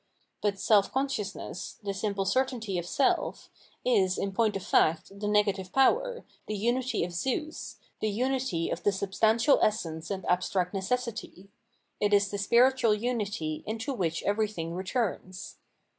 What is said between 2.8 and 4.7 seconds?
self, is in point of